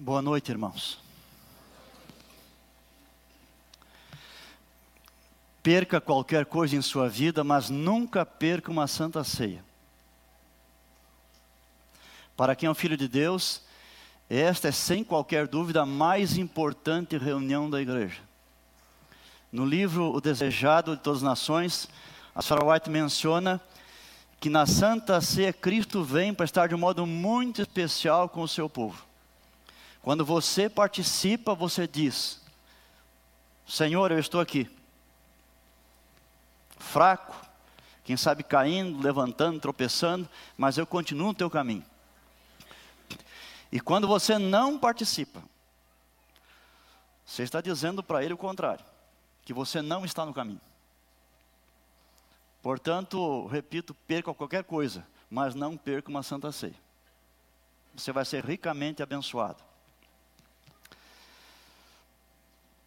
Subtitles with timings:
[0.00, 1.00] Boa noite, irmãos.
[5.60, 9.64] Perca qualquer coisa em sua vida, mas nunca perca uma santa ceia.
[12.36, 13.60] Para quem é um filho de Deus,
[14.30, 18.20] esta é sem qualquer dúvida a mais importante reunião da igreja.
[19.50, 21.88] No livro O Desejado de Todas as Nações,
[22.32, 23.60] a Sarah White menciona
[24.38, 28.48] que na Santa Ceia Cristo vem para estar de um modo muito especial com o
[28.48, 29.07] seu povo.
[30.08, 32.40] Quando você participa, você diz:
[33.66, 34.66] Senhor, eu estou aqui.
[36.78, 37.36] Fraco,
[38.04, 41.84] quem sabe caindo, levantando, tropeçando, mas eu continuo no teu caminho.
[43.70, 45.42] E quando você não participa,
[47.26, 48.86] você está dizendo para ele o contrário,
[49.42, 50.62] que você não está no caminho.
[52.62, 56.80] Portanto, repito, perca qualquer coisa, mas não perca uma santa ceia.
[57.94, 59.67] Você vai ser ricamente abençoado.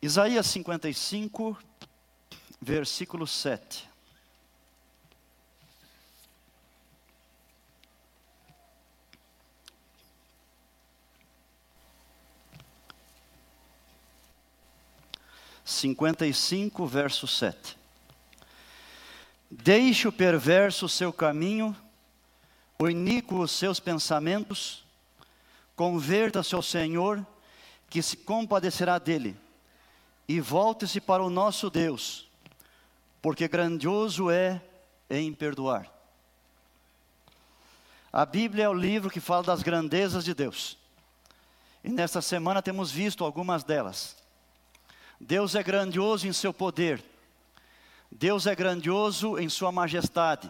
[0.03, 1.55] Isaías 55,
[2.59, 3.87] versículo 7.
[15.63, 17.77] Cinquenta e cinco, verso sete.
[19.49, 21.75] Deixe o perverso o seu caminho,
[22.79, 24.83] o iníquo os seus pensamentos,
[25.75, 27.25] converta-se ao Senhor,
[27.89, 29.37] que se compadecerá dele
[30.31, 32.25] e volte-se para o nosso Deus,
[33.21, 34.61] porque grandioso é
[35.09, 35.91] em perdoar.
[38.13, 40.77] A Bíblia é o livro que fala das grandezas de Deus.
[41.83, 44.15] E nesta semana temos visto algumas delas.
[45.19, 47.03] Deus é grandioso em seu poder.
[48.09, 50.49] Deus é grandioso em sua majestade.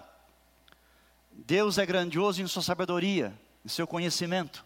[1.32, 3.34] Deus é grandioso em sua sabedoria,
[3.66, 4.64] em seu conhecimento.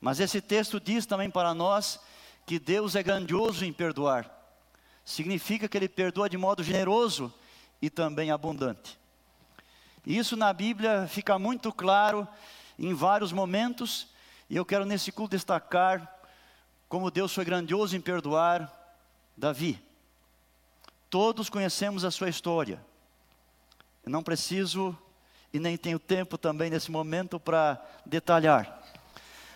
[0.00, 1.98] Mas esse texto diz também para nós
[2.46, 4.35] que Deus é grandioso em perdoar.
[5.06, 7.32] Significa que Ele perdoa de modo generoso
[7.80, 8.98] e também abundante.
[10.04, 12.26] Isso na Bíblia fica muito claro
[12.76, 14.08] em vários momentos,
[14.50, 16.12] e eu quero nesse culto destacar
[16.88, 18.70] como Deus foi grandioso em perdoar
[19.36, 19.80] Davi.
[21.08, 22.84] Todos conhecemos a sua história.
[24.04, 24.96] Eu não preciso
[25.52, 28.82] e nem tenho tempo também nesse momento para detalhar.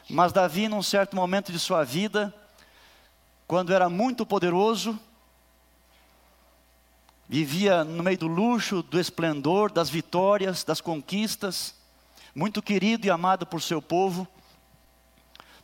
[0.09, 2.33] Mas Davi, num certo momento de sua vida,
[3.49, 4.99] quando era muito poderoso,
[7.33, 11.77] vivia no meio do luxo, do esplendor, das vitórias, das conquistas,
[12.35, 14.27] muito querido e amado por seu povo.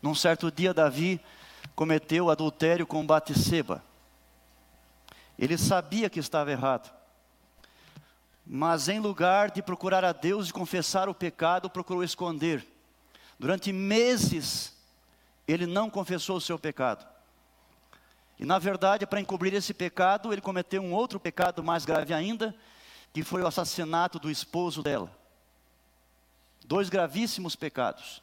[0.00, 1.21] Num certo dia, Davi
[1.75, 3.82] cometeu adultério com Batseba.
[5.37, 6.88] Ele sabia que estava errado.
[8.47, 12.65] Mas em lugar de procurar a Deus e confessar o pecado, procurou esconder.
[13.41, 14.72] Durante meses,
[15.48, 17.04] ele não confessou o seu pecado.
[18.39, 22.55] E na verdade, para encobrir esse pecado, ele cometeu um outro pecado mais grave ainda,
[23.13, 25.11] que foi o assassinato do esposo dela.
[26.65, 28.23] Dois gravíssimos pecados.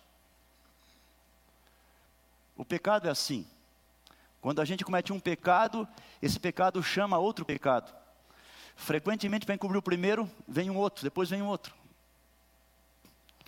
[2.55, 3.47] O pecado é assim.
[4.39, 5.87] Quando a gente comete um pecado,
[6.21, 7.91] esse pecado chama outro pecado.
[8.75, 11.73] Frequentemente, para encobrir o primeiro, vem um outro, depois vem um outro.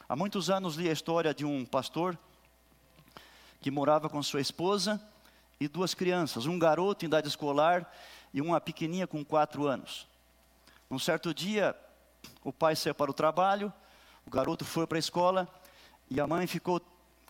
[0.08, 2.18] Há muitos anos li a história de um pastor
[3.60, 5.02] que morava com sua esposa
[5.60, 7.92] e duas crianças, um garoto em idade escolar
[8.34, 10.08] e uma pequenininha com quatro anos.
[10.90, 11.76] Um certo dia,
[12.44, 13.72] o pai saiu para o trabalho,
[14.26, 15.48] o garoto foi para a escola
[16.10, 16.82] e a mãe ficou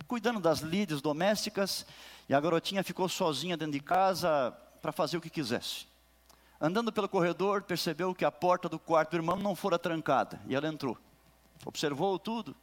[0.07, 1.85] cuidando das lides domésticas
[2.27, 5.87] e a garotinha ficou sozinha dentro de casa para fazer o que quisesse.
[6.59, 10.55] Andando pelo corredor, percebeu que a porta do quarto do irmão não fora trancada e
[10.55, 10.97] ela entrou.
[11.65, 12.55] Observou tudo.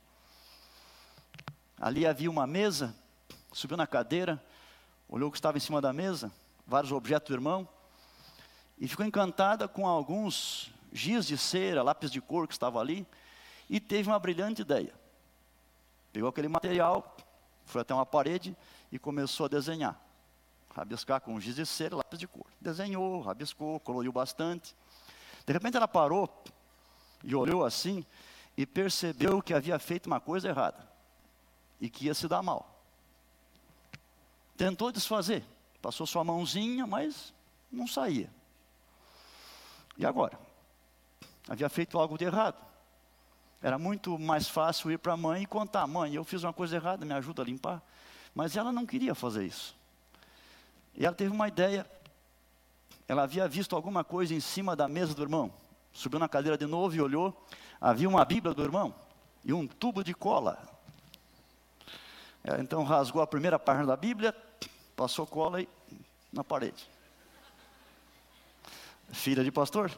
[1.79, 2.95] Ali havia uma mesa,
[3.53, 4.43] subiu na cadeira,
[5.13, 6.33] olhou o que estava em cima da mesa,
[6.67, 7.69] vários objetos do irmão,
[8.79, 13.07] e ficou encantada com alguns giz de cera, lápis de cor que estava ali,
[13.69, 14.95] e teve uma brilhante ideia.
[16.15, 17.15] Pegou aquele material,
[17.67, 18.57] foi até uma parede
[18.91, 20.01] e começou a desenhar.
[20.75, 22.47] Rabiscar com giz de cera, lápis de cor.
[22.59, 24.75] Desenhou, rabiscou, coloriu bastante.
[25.45, 26.43] De repente ela parou
[27.23, 28.03] e olhou assim
[28.57, 30.91] e percebeu que havia feito uma coisa errada
[31.79, 32.72] e que ia se dar mal.
[34.63, 35.43] Tentou desfazer,
[35.81, 37.35] passou sua mãozinha, mas
[37.69, 38.31] não saía.
[39.99, 40.39] E agora?
[41.49, 42.65] Havia feito algo de errado.
[43.61, 46.77] Era muito mais fácil ir para a mãe e contar: mãe, eu fiz uma coisa
[46.77, 47.83] errada, me ajuda a limpar.
[48.33, 49.77] Mas ela não queria fazer isso.
[50.95, 51.85] E ela teve uma ideia.
[53.09, 55.53] Ela havia visto alguma coisa em cima da mesa do irmão.
[55.93, 57.45] Subiu na cadeira de novo e olhou.
[57.81, 58.95] Havia uma Bíblia do irmão
[59.45, 60.57] e um tubo de cola
[62.45, 64.33] É, então rasgou a primeira página da Bíblia,
[65.03, 65.69] passou cola aí
[66.33, 66.89] na parede.
[69.11, 69.91] Filha de pastor?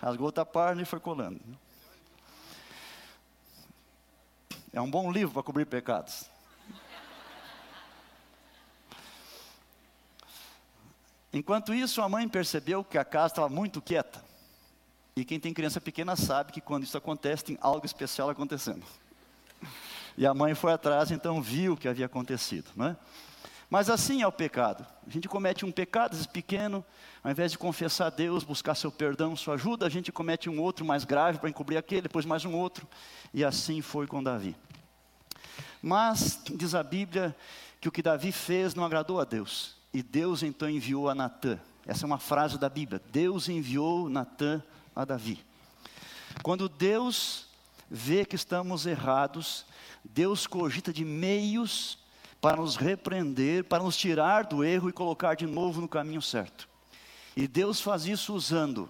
[0.00, 1.40] Rasgou outra página e foi colando.
[4.72, 6.28] É um bom livro para cobrir pecados.
[11.32, 14.20] Enquanto isso, a mãe percebeu que a casa estava muito quieta.
[15.14, 18.84] E quem tem criança pequena sabe que quando isso acontece, tem algo especial acontecendo.
[20.18, 22.68] E a mãe foi atrás, então viu o que havia acontecido.
[22.74, 22.96] Né?
[23.74, 24.86] Mas assim é o pecado.
[25.04, 26.84] A gente comete um pecado, às pequeno,
[27.24, 30.60] ao invés de confessar a Deus, buscar seu perdão, sua ajuda, a gente comete um
[30.60, 32.86] outro mais grave para encobrir aquele, depois mais um outro.
[33.32, 34.54] E assim foi com Davi.
[35.82, 37.34] Mas, diz a Bíblia,
[37.80, 39.74] que o que Davi fez não agradou a Deus.
[39.92, 41.58] E Deus então enviou a Natã.
[41.84, 43.02] Essa é uma frase da Bíblia.
[43.10, 44.62] Deus enviou Natã
[44.94, 45.44] a Davi.
[46.44, 47.48] Quando Deus
[47.90, 49.66] vê que estamos errados,
[50.04, 52.03] Deus cogita de meios
[52.44, 56.68] para nos repreender, para nos tirar do erro e colocar de novo no caminho certo.
[57.34, 58.86] E Deus faz isso usando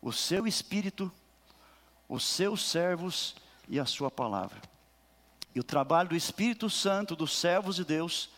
[0.00, 1.12] o seu espírito,
[2.08, 3.36] os seus servos
[3.68, 4.62] e a sua palavra.
[5.54, 8.30] E o trabalho do Espírito Santo, dos servos de Deus,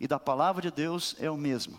[0.00, 1.78] e da palavra de Deus é o mesmo.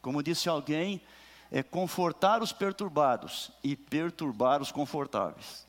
[0.00, 1.02] Como disse alguém,
[1.50, 5.66] é confortar os perturbados e perturbar os confortáveis.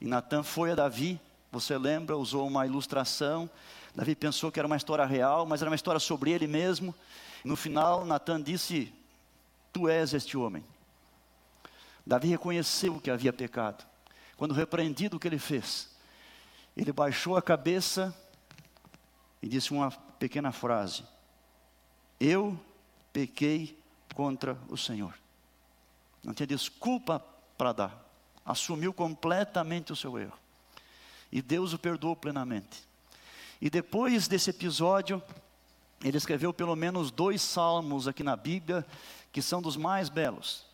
[0.00, 1.20] E Natan foi a Davi,
[1.52, 3.48] você lembra, usou uma ilustração.
[3.94, 6.94] Davi pensou que era uma história real, mas era uma história sobre ele mesmo.
[7.44, 8.90] No final, Natan disse:
[9.70, 10.64] Tu és este homem.
[12.06, 13.84] Davi reconheceu que havia pecado.
[14.34, 15.90] Quando repreendido o que ele fez,
[16.74, 18.16] ele baixou a cabeça
[19.42, 21.04] e disse uma pequena frase:
[22.18, 22.58] Eu
[23.12, 23.78] pequei
[24.14, 25.14] contra o Senhor.
[26.24, 27.22] Não tinha desculpa
[27.58, 28.08] para dar.
[28.42, 30.38] Assumiu completamente o seu erro.
[31.32, 32.86] E Deus o perdoou plenamente.
[33.60, 35.22] E depois desse episódio,
[36.04, 38.86] ele escreveu pelo menos dois salmos aqui na Bíblia,
[39.32, 40.66] que são dos mais belos.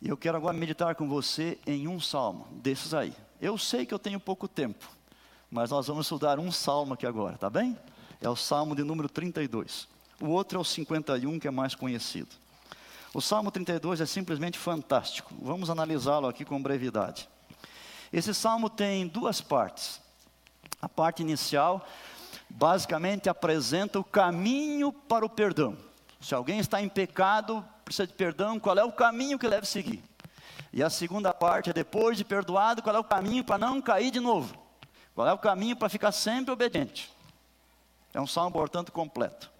[0.00, 3.14] E eu quero agora meditar com você em um salmo desses aí.
[3.40, 4.90] Eu sei que eu tenho pouco tempo,
[5.50, 7.78] mas nós vamos estudar um salmo aqui agora, tá bem?
[8.22, 9.88] é o Salmo de número 32.
[10.20, 12.28] O outro é o 51, que é mais conhecido.
[13.12, 15.34] O Salmo 32 é simplesmente fantástico.
[15.42, 17.28] Vamos analisá-lo aqui com brevidade.
[18.12, 20.00] Esse salmo tem duas partes.
[20.80, 21.86] A parte inicial
[22.50, 25.76] basicamente apresenta o caminho para o perdão.
[26.20, 30.02] Se alguém está em pecado, precisa de perdão, qual é o caminho que deve seguir?
[30.72, 34.10] E a segunda parte é depois de perdoado, qual é o caminho para não cair
[34.10, 34.56] de novo?
[35.14, 37.10] Qual é o caminho para ficar sempre obediente?
[38.14, 39.50] É um salmo, portanto, completo.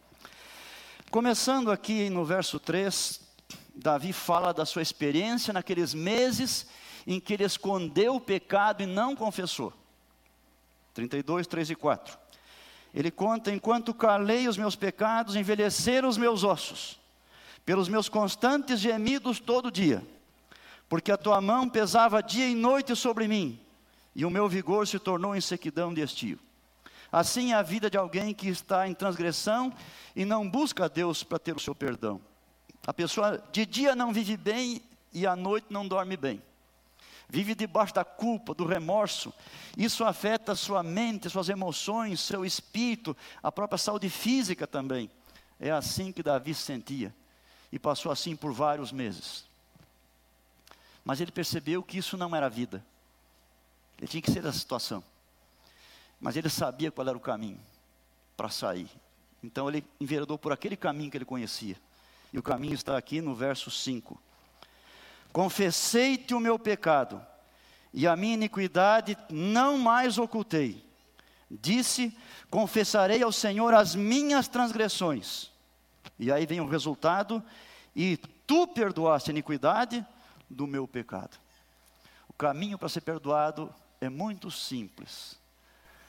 [1.11, 3.21] Começando aqui no verso 3,
[3.75, 6.67] Davi fala da sua experiência naqueles meses
[7.07, 9.73] em que ele escondeu o pecado e não confessou.
[10.95, 12.19] 32, 3 e 4.
[12.95, 17.01] Ele conta: Enquanto calei os meus pecados, envelheceram os meus ossos,
[17.65, 20.07] pelos meus constantes gemidos todo dia,
[20.89, 23.59] porque a tua mão pesava dia e noite sobre mim,
[24.15, 26.39] e o meu vigor se tornou em sequidão de estio.
[27.11, 29.71] Assim é a vida de alguém que está em transgressão
[30.17, 32.19] e não busca a Deus para ter o seu perdão.
[32.87, 34.81] A pessoa de dia não vive bem
[35.13, 36.43] e à noite não dorme bem.
[37.33, 39.33] Vive debaixo da culpa, do remorso.
[39.75, 45.11] Isso afeta sua mente, suas emoções, seu espírito, a própria saúde física também.
[45.59, 47.15] É assim que Davi se sentia.
[47.73, 49.47] E passou assim por vários meses.
[51.03, 52.85] Mas ele percebeu que isso não era vida.
[53.97, 55.03] Ele tinha que ser essa situação.
[56.21, 57.59] Mas ele sabia qual era o caminho
[58.37, 58.91] para sair.
[59.43, 61.81] Então ele enveredou por aquele caminho que ele conhecia.
[62.31, 64.21] E o caminho está aqui no verso 5.
[65.33, 67.25] Confessei-te o meu pecado,
[67.93, 70.85] e a minha iniquidade não mais ocultei.
[71.51, 72.17] Disse:
[72.51, 75.51] Confessarei ao Senhor as minhas transgressões.
[76.19, 77.43] E aí vem o resultado:
[77.95, 80.05] E tu perdoaste a iniquidade
[80.49, 81.39] do meu pecado.
[82.29, 85.43] O caminho para ser perdoado é muito simples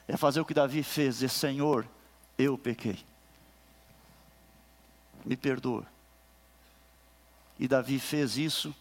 [0.06, 1.88] é fazer o que Davi fez, dizer: Senhor,
[2.38, 2.98] eu pequei,
[5.24, 5.86] me perdoa.
[7.58, 8.74] E Davi fez isso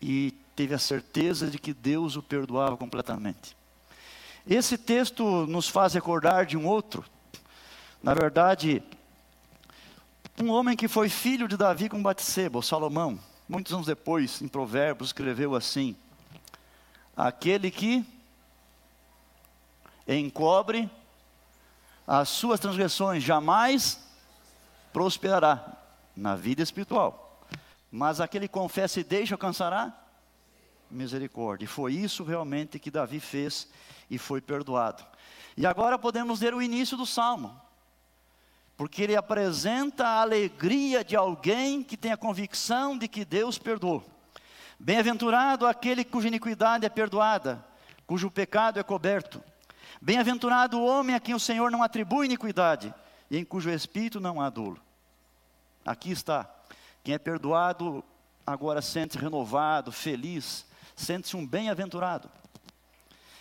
[0.00, 3.56] e teve a certeza de que Deus o perdoava completamente.
[4.44, 7.04] Esse texto nos faz recordar de um outro,
[8.02, 8.82] na verdade,
[10.42, 15.10] um homem que foi filho de Davi com Batseba, Salomão, muitos anos depois, em Provérbios,
[15.10, 15.94] escreveu assim:
[17.16, 18.04] Aquele que
[20.08, 20.90] encobre
[22.04, 24.00] as suas transgressões, jamais
[24.92, 25.76] prosperará
[26.16, 27.46] na vida espiritual.
[27.92, 30.07] Mas aquele que confessa e deixa alcançará
[30.90, 31.64] misericórdia.
[31.64, 33.68] E foi isso realmente que Davi fez
[34.10, 35.04] e foi perdoado.
[35.56, 37.60] E agora podemos ler o início do salmo,
[38.76, 44.04] porque ele apresenta a alegria de alguém que tem a convicção de que Deus perdoou.
[44.78, 47.64] Bem-aventurado aquele cuja iniquidade é perdoada,
[48.06, 49.42] cujo pecado é coberto.
[50.00, 52.94] Bem-aventurado o homem a quem o Senhor não atribui iniquidade
[53.28, 54.80] e em cujo espírito não há dolo.
[55.84, 56.48] Aqui está.
[57.02, 58.04] Quem é perdoado
[58.46, 60.67] agora sente-se renovado, feliz,
[60.98, 62.28] sente-se um bem-aventurado.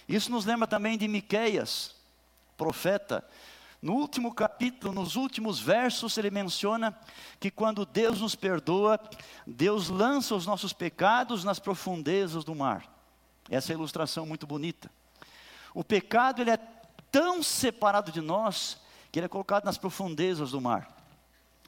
[0.08, 1.96] Isso nos lembra também de Miqueias,
[2.56, 3.28] profeta.
[3.82, 6.98] No último capítulo, nos últimos versos, ele menciona
[7.40, 9.00] que quando Deus nos perdoa,
[9.46, 12.88] Deus lança os nossos pecados nas profundezas do mar.
[13.50, 14.90] Essa é a ilustração muito bonita.
[15.74, 16.60] O pecado ele é
[17.12, 18.80] tão separado de nós
[19.12, 20.96] que ele é colocado nas profundezas do mar.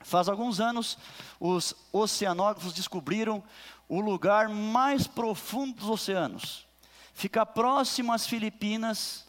[0.02, 0.98] Faz alguns anos,
[1.40, 3.44] os oceanógrafos descobriram
[3.90, 6.68] o lugar mais profundo dos oceanos.
[7.14, 9.26] Fica próximo às Filipinas,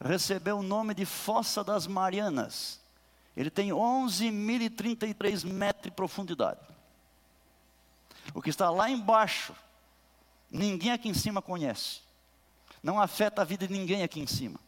[0.00, 2.80] recebeu o nome de Fossa das Marianas.
[3.36, 6.60] Ele tem 11.033 metros de profundidade.
[8.34, 9.54] O que está lá embaixo,
[10.50, 12.00] ninguém aqui em cima conhece.
[12.82, 14.58] Não afeta a vida de ninguém aqui em cima.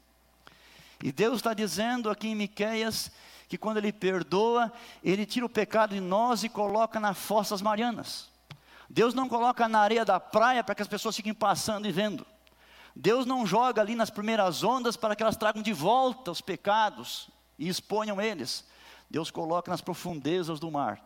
[1.02, 3.10] E Deus está dizendo aqui em Miqueias
[3.48, 8.30] que quando Ele perdoa, Ele tira o pecado de nós e coloca nas fossas marianas.
[8.92, 12.26] Deus não coloca na areia da praia para que as pessoas fiquem passando e vendo.
[12.94, 17.30] Deus não joga ali nas primeiras ondas para que elas tragam de volta os pecados
[17.56, 18.66] e exponham eles.
[19.08, 21.00] Deus coloca nas profundezas do mar.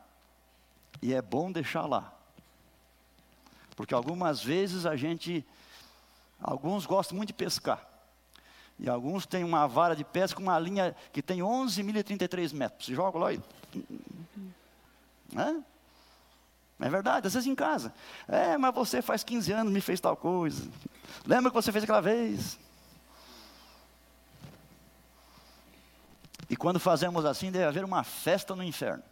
[1.03, 2.11] E é bom deixar lá.
[3.77, 5.45] Porque algumas vezes a gente,
[6.41, 7.87] alguns gostam muito de pescar.
[8.79, 12.87] E alguns têm uma vara de pesca com uma linha que tem 11.033 metros.
[12.87, 13.41] Joga lá e.
[15.37, 15.74] É?
[16.81, 17.95] É verdade, às vezes em casa.
[18.27, 20.69] É, mas você faz 15 anos me fez tal coisa.
[21.27, 22.59] Lembra que você fez aquela vez?
[26.51, 29.03] E quando fazemos assim, deve haver uma festa no inferno.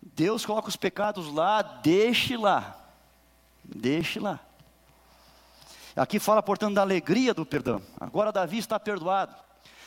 [0.00, 2.76] Deus coloca os pecados lá, deixe lá.
[3.64, 4.40] Deixe lá.
[5.94, 7.82] Aqui fala, portanto, da alegria do perdão.
[8.00, 9.34] Agora Davi está perdoado.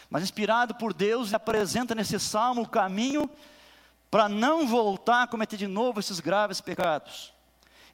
[0.10, 3.30] Mas inspirado por Deus, apresenta nesse salmo o caminho
[4.12, 7.34] para não voltar a cometer de novo esses graves pecados.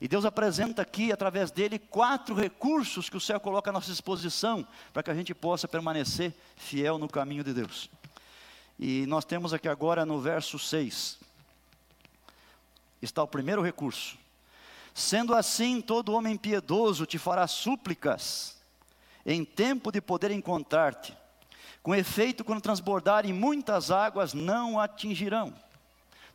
[0.01, 4.67] E Deus apresenta aqui, através dele, quatro recursos que o céu coloca à nossa disposição
[4.91, 7.87] para que a gente possa permanecer fiel no caminho de Deus.
[8.79, 11.19] E nós temos aqui agora no verso 6,
[13.01, 14.17] está o primeiro recurso.
[14.93, 18.57] Sendo assim, todo homem piedoso te fará súplicas,
[19.25, 21.15] em tempo de poder encontrar-te.
[21.83, 25.53] Com efeito, quando transbordarem muitas águas, não atingirão.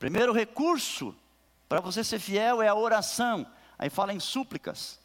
[0.03, 1.15] Primeiro recurso
[1.69, 3.47] para você ser fiel é a oração.
[3.79, 4.99] Aí fala em súplicas.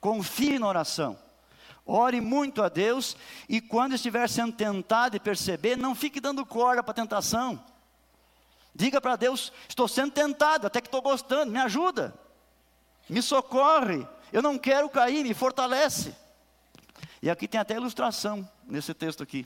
[0.00, 1.18] Confie na oração.
[1.84, 3.16] Ore muito a Deus
[3.48, 7.60] e quando estiver sendo tentado e perceber, não fique dando corda para a tentação.
[8.72, 12.14] Diga para Deus: estou sendo tentado, até que estou gostando, me ajuda,
[13.10, 16.14] me socorre, eu não quero cair, me fortalece.
[17.20, 19.44] E aqui tem até ilustração nesse texto aqui,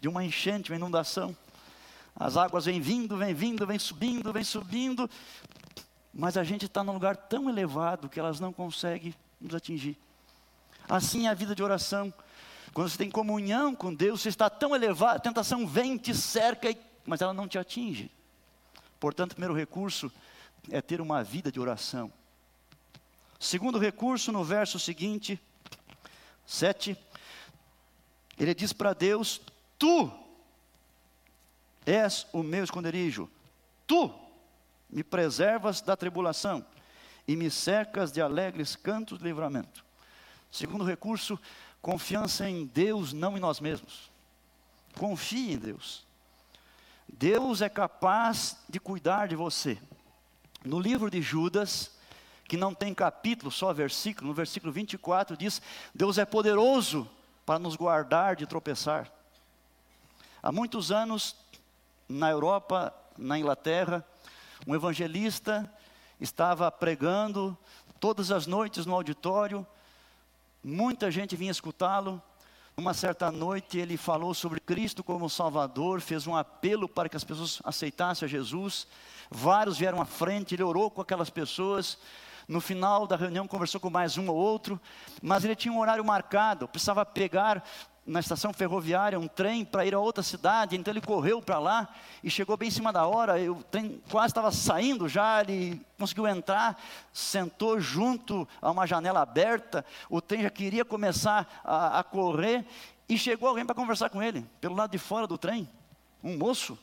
[0.00, 1.36] de uma enchente, uma inundação.
[2.14, 5.08] As águas vêm vindo, vêm vindo, vêm subindo, vêm subindo,
[6.12, 9.98] mas a gente está num lugar tão elevado que elas não conseguem nos atingir.
[10.88, 12.12] Assim é a vida de oração.
[12.74, 16.74] Quando você tem comunhão com Deus, você está tão elevado, a tentação vem, te cerca,
[17.06, 18.10] mas ela não te atinge.
[19.00, 20.12] Portanto, o primeiro recurso
[20.70, 22.12] é ter uma vida de oração.
[23.38, 25.40] Segundo recurso, no verso seguinte,
[26.46, 26.96] 7,
[28.38, 29.40] ele diz para Deus:
[29.78, 30.10] Tu
[31.84, 33.28] és o meu esconderijo,
[33.86, 34.12] tu
[34.88, 36.64] me preservas da tribulação
[37.26, 39.84] e me cercas de alegres cantos de livramento.
[40.50, 41.38] Segundo recurso,
[41.80, 44.10] confiança em Deus, não em nós mesmos.
[44.98, 46.04] Confie em Deus.
[47.08, 49.78] Deus é capaz de cuidar de você.
[50.64, 51.90] No livro de Judas,
[52.46, 55.62] que não tem capítulo, só versículo, no versículo 24 diz:
[55.94, 57.08] Deus é poderoso
[57.46, 59.10] para nos guardar de tropeçar.
[60.42, 61.36] Há muitos anos,
[62.12, 64.04] na Europa, na Inglaterra,
[64.66, 65.70] um evangelista
[66.20, 67.56] estava pregando
[67.98, 69.66] todas as noites no auditório,
[70.62, 72.22] muita gente vinha escutá-lo,
[72.76, 77.24] uma certa noite ele falou sobre Cristo como Salvador, fez um apelo para que as
[77.24, 78.86] pessoas aceitassem a Jesus.
[79.30, 81.98] Vários vieram à frente, ele orou com aquelas pessoas.
[82.48, 84.80] No final da reunião conversou com mais um ou outro,
[85.22, 87.62] mas ele tinha um horário marcado, precisava pegar
[88.04, 91.88] na estação ferroviária um trem para ir a outra cidade, então ele correu para lá
[92.22, 96.26] e chegou bem em cima da hora, o trem quase estava saindo já, ele conseguiu
[96.26, 96.80] entrar,
[97.12, 102.66] sentou junto a uma janela aberta, o trem já queria começar a, a correr,
[103.08, 105.68] e chegou alguém para conversar com ele, pelo lado de fora do trem,
[106.24, 106.78] um moço,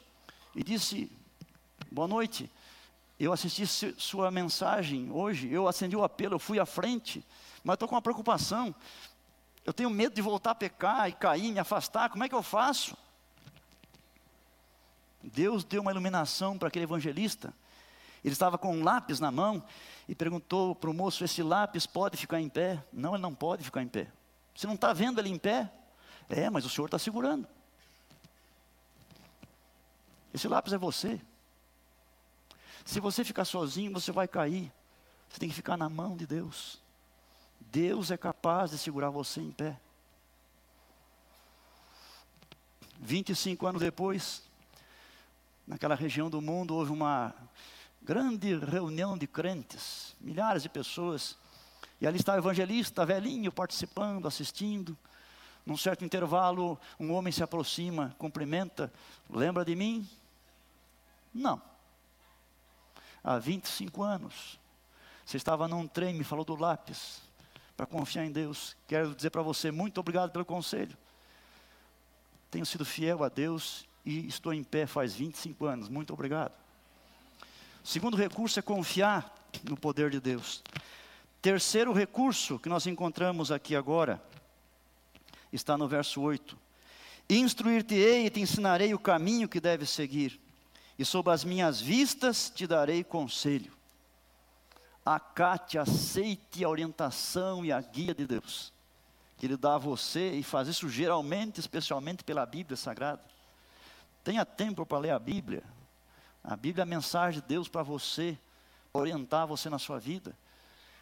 [0.55, 1.11] e disse,
[1.91, 2.49] boa noite,
[3.19, 3.65] eu assisti
[3.97, 7.25] sua mensagem hoje, eu acendi o apelo, eu fui à frente,
[7.63, 8.73] mas estou com uma preocupação,
[9.69, 12.41] eu tenho medo de voltar a pecar e cair, me afastar, como é que eu
[12.41, 12.97] faço?
[15.21, 17.53] Deus deu uma iluminação para aquele evangelista.
[18.25, 19.63] Ele estava com um lápis na mão
[20.07, 22.83] e perguntou para o moço: Esse lápis pode ficar em pé?
[22.91, 24.11] Não, ele não pode ficar em pé.
[24.55, 25.71] Você não está vendo ele em pé?
[26.27, 27.47] É, mas o senhor está segurando.
[30.33, 31.21] Esse lápis é você.
[32.83, 34.73] Se você ficar sozinho, você vai cair.
[35.29, 36.81] Você tem que ficar na mão de Deus.
[37.71, 39.79] Deus é capaz de segurar você em pé.
[42.99, 44.43] 25 anos depois,
[45.67, 47.33] naquela região do mundo, houve uma
[48.01, 51.37] grande reunião de crentes, milhares de pessoas,
[52.01, 54.97] e ali estava o evangelista, velhinho, participando, assistindo.
[55.63, 58.91] Num certo intervalo, um homem se aproxima, cumprimenta,
[59.29, 60.09] lembra de mim?
[61.31, 61.61] Não.
[63.23, 64.59] Há 25 anos,
[65.23, 67.28] você estava num trem, me falou do lápis
[67.79, 68.75] para confiar em Deus.
[68.85, 70.97] Quero dizer para você, muito obrigado pelo conselho.
[72.51, 75.87] Tenho sido fiel a Deus e estou em pé faz 25 anos.
[75.87, 76.51] Muito obrigado.
[77.81, 79.33] Segundo recurso é confiar
[79.63, 80.61] no poder de Deus.
[81.41, 84.21] Terceiro recurso que nós encontramos aqui agora
[85.53, 86.57] está no verso 8.
[87.29, 90.37] Instruir-te-ei e te ensinarei o caminho que deves seguir,
[90.97, 93.78] e sob as minhas vistas te darei conselho
[95.15, 98.71] acate, aceite a orientação e a guia de Deus,
[99.37, 103.23] que Ele dá a você e faz isso geralmente, especialmente pela Bíblia Sagrada.
[104.23, 105.63] Tenha tempo para ler a Bíblia.
[106.43, 108.37] A Bíblia é a mensagem de Deus para você,
[108.93, 110.37] orientar você na sua vida.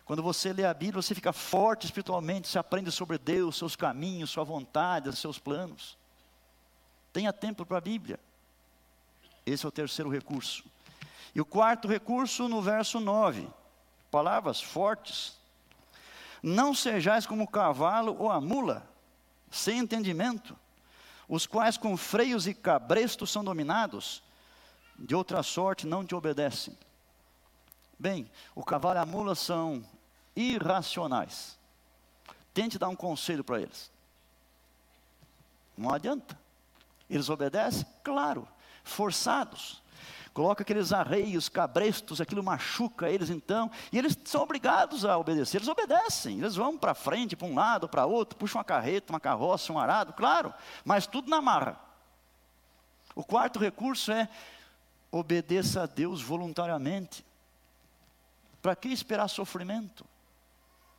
[0.06, 4.30] Quando você lê a Bíblia, você fica forte espiritualmente, você aprende sobre Deus, seus caminhos,
[4.30, 5.98] sua vontade, seus planos.
[7.12, 8.18] Tenha tempo para a Bíblia.
[9.46, 10.64] Esse é o terceiro recurso.
[11.36, 13.50] E o quarto recurso, no verso 9
[14.18, 15.38] palavras fortes.
[16.42, 18.82] Não sejais como o cavalo ou a mula,
[19.52, 20.58] sem entendimento,
[21.30, 24.24] os quais com freios e cabrestos são dominados,
[24.98, 26.76] de outra sorte não te obedecem.
[28.00, 29.86] Bem, o cavalo e a mula são
[30.36, 31.56] irracionais.
[32.56, 33.92] Tente dar um conselho para eles.
[35.78, 36.36] Não adianta.
[37.08, 37.86] Eles obedecem?
[38.04, 38.48] Claro,
[38.84, 39.80] forçados
[40.38, 45.68] coloca aqueles arreios, cabrestos, aquilo machuca eles então, e eles são obrigados a obedecer, eles
[45.68, 49.74] obedecem, eles vão para frente, para um lado, para outro, puxam uma carreta, uma carroça,
[49.74, 50.54] um arado, claro,
[50.86, 51.80] mas tudo na marra.
[53.16, 54.30] O quarto recurso é
[55.12, 57.26] obedeça a Deus voluntariamente.
[58.62, 60.06] Para que esperar sofrimento?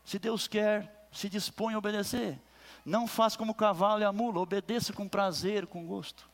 [0.05, 2.41] Se Deus quer, se dispõe a obedecer.
[2.85, 6.29] Não faça como o cavalo e a mula, obedeça com prazer, com gosto.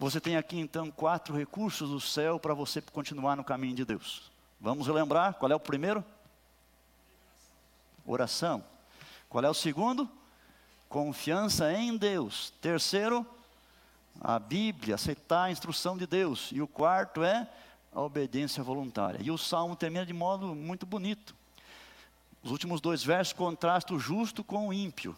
[0.00, 4.32] Você tem aqui então quatro recursos do céu para você continuar no caminho de Deus.
[4.58, 6.02] Vamos lembrar qual é o primeiro?
[8.06, 8.64] Oração.
[9.28, 10.08] Qual é o segundo?
[10.88, 12.50] Confiança em Deus.
[12.62, 13.26] Terceiro,
[14.18, 16.48] a Bíblia, aceitar a instrução de Deus.
[16.50, 17.46] E o quarto é
[17.92, 19.20] a obediência voluntária.
[19.20, 21.36] E o salmo termina de modo muito bonito.
[22.42, 25.14] Os últimos dois versos contrastam o justo com o ímpio.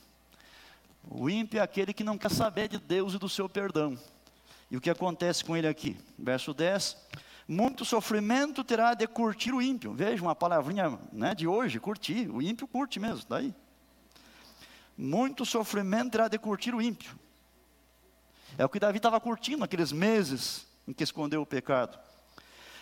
[1.08, 3.96] O ímpio é aquele que não quer saber de Deus e do seu perdão.
[4.72, 5.98] E o que acontece com ele aqui?
[6.18, 6.96] Verso 10.
[7.46, 9.92] Muito sofrimento terá de curtir o ímpio.
[9.92, 12.30] Veja uma palavrinha né, de hoje, curtir.
[12.30, 13.52] O ímpio curte mesmo, daí.
[13.52, 13.58] Tá
[14.96, 17.14] Muito sofrimento terá de curtir o ímpio.
[18.56, 21.98] É o que Davi estava curtindo naqueles meses em que escondeu o pecado.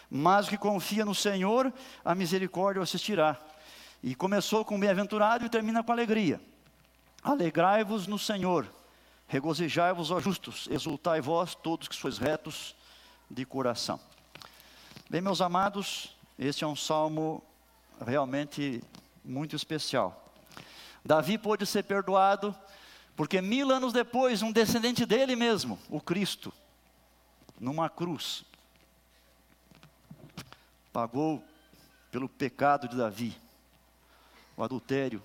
[0.08, 1.74] Mas o que confia no Senhor,
[2.04, 3.36] a misericórdia o assistirá.
[4.00, 6.40] E começou com bem-aventurado e termina com alegria.
[7.20, 8.78] Alegrai-vos no Senhor
[9.30, 12.74] Regozijai-vos, ó justos, exultai vós, todos que sois retos
[13.30, 14.00] de coração.
[15.08, 17.40] Bem, meus amados, este é um salmo
[18.04, 18.82] realmente
[19.24, 20.34] muito especial.
[21.04, 22.52] Davi pôde ser perdoado,
[23.14, 26.52] porque mil anos depois, um descendente dele mesmo, o Cristo,
[27.60, 28.44] numa cruz,
[30.92, 31.40] pagou
[32.10, 33.40] pelo pecado de Davi,
[34.56, 35.22] o adultério,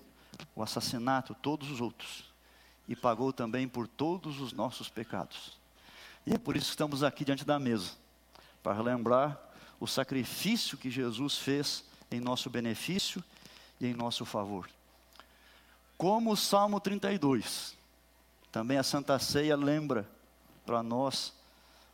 [0.54, 2.35] o assassinato, todos os outros
[2.88, 5.58] e pagou também por todos os nossos pecados.
[6.26, 7.92] E é por isso que estamos aqui diante da mesa,
[8.62, 13.22] para lembrar o sacrifício que Jesus fez em nosso benefício
[13.80, 14.68] e em nosso favor.
[15.96, 17.74] Como o Salmo 32
[18.52, 20.08] Também a Santa Ceia lembra
[20.64, 21.32] para nós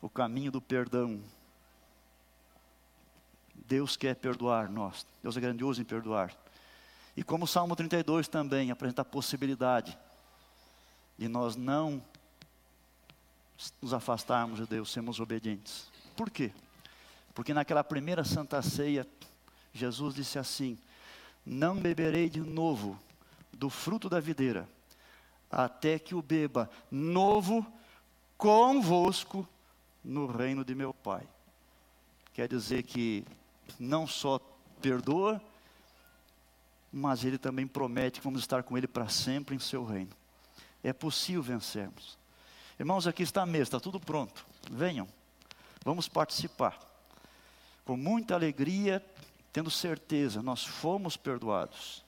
[0.01, 1.21] o caminho do perdão.
[3.55, 5.07] Deus quer perdoar nós.
[5.23, 6.35] Deus é grandioso em perdoar.
[7.17, 9.97] E como o Salmo 32 também apresenta a possibilidade
[11.19, 12.03] de nós não
[13.81, 15.91] nos afastarmos de Deus, sermos obedientes.
[16.17, 16.53] Por quê?
[17.35, 19.07] Porque naquela primeira Santa Ceia,
[19.73, 20.79] Jesus disse assim:
[21.45, 22.99] Não beberei de novo
[23.53, 24.69] do fruto da videira,
[25.51, 27.67] até que o beba novo
[28.37, 29.49] convosco
[30.05, 31.27] no reino de meu Pai.
[32.35, 33.25] Quer dizer que
[33.79, 34.39] não só
[34.81, 35.41] perdoa,
[36.93, 40.11] mas ele também promete que vamos estar com ele para sempre em seu reino.
[40.83, 42.19] É possível vencermos.
[42.79, 44.47] Irmãos, aqui está a mesa, está tudo pronto.
[44.71, 45.09] Venham,
[45.85, 46.79] vamos participar.
[47.85, 49.05] Com muita alegria,
[49.53, 52.05] tendo certeza, nós fomos perdoados.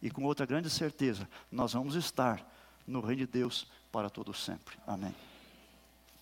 [0.00, 2.44] E com outra grande certeza, nós vamos estar
[2.86, 4.76] no reino de Deus para todo sempre.
[4.86, 5.14] Amém.